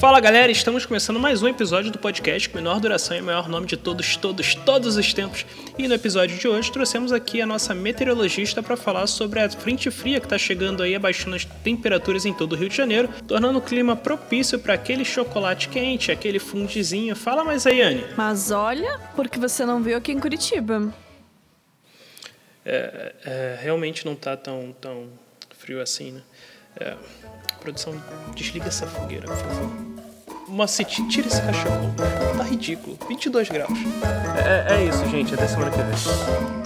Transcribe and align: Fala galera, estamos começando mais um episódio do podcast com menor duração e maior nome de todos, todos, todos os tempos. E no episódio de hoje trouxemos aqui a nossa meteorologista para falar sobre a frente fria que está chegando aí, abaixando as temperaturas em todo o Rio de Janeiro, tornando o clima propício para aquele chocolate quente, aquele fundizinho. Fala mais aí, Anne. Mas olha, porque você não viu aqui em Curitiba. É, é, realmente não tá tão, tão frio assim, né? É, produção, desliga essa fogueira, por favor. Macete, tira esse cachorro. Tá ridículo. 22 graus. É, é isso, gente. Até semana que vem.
Fala 0.00 0.18
galera, 0.18 0.50
estamos 0.50 0.86
começando 0.86 1.20
mais 1.20 1.42
um 1.42 1.48
episódio 1.48 1.90
do 1.90 1.98
podcast 1.98 2.48
com 2.48 2.56
menor 2.56 2.80
duração 2.80 3.14
e 3.14 3.20
maior 3.20 3.50
nome 3.50 3.66
de 3.66 3.76
todos, 3.76 4.16
todos, 4.16 4.54
todos 4.54 4.96
os 4.96 5.12
tempos. 5.12 5.44
E 5.76 5.86
no 5.86 5.92
episódio 5.92 6.38
de 6.38 6.48
hoje 6.48 6.72
trouxemos 6.72 7.12
aqui 7.12 7.42
a 7.42 7.44
nossa 7.44 7.74
meteorologista 7.74 8.62
para 8.62 8.78
falar 8.78 9.06
sobre 9.06 9.40
a 9.40 9.50
frente 9.50 9.90
fria 9.90 10.18
que 10.18 10.24
está 10.24 10.38
chegando 10.38 10.82
aí, 10.82 10.94
abaixando 10.94 11.36
as 11.36 11.44
temperaturas 11.44 12.24
em 12.24 12.32
todo 12.32 12.54
o 12.54 12.56
Rio 12.56 12.70
de 12.70 12.76
Janeiro, 12.76 13.10
tornando 13.28 13.58
o 13.58 13.62
clima 13.62 13.94
propício 13.94 14.58
para 14.58 14.72
aquele 14.72 15.04
chocolate 15.04 15.68
quente, 15.68 16.10
aquele 16.10 16.38
fundizinho. 16.38 17.14
Fala 17.14 17.44
mais 17.44 17.66
aí, 17.66 17.82
Anne. 17.82 18.06
Mas 18.16 18.50
olha, 18.50 18.98
porque 19.14 19.38
você 19.38 19.66
não 19.66 19.82
viu 19.82 19.98
aqui 19.98 20.12
em 20.12 20.18
Curitiba. 20.18 20.94
É, 22.64 23.14
é, 23.22 23.58
realmente 23.60 24.06
não 24.06 24.16
tá 24.16 24.34
tão, 24.34 24.74
tão 24.80 25.10
frio 25.58 25.82
assim, 25.82 26.12
né? 26.12 26.22
É, 26.76 26.96
produção, 27.60 27.94
desliga 28.34 28.68
essa 28.68 28.86
fogueira, 28.86 29.26
por 29.26 29.36
favor. 29.36 29.90
Macete, 30.48 31.06
tira 31.08 31.28
esse 31.28 31.40
cachorro. 31.40 31.94
Tá 32.36 32.42
ridículo. 32.42 32.98
22 33.08 33.48
graus. 33.48 33.70
É, 34.44 34.74
é 34.74 34.84
isso, 34.84 35.06
gente. 35.08 35.32
Até 35.34 35.46
semana 35.46 35.70
que 35.70 35.76
vem. 35.78 36.59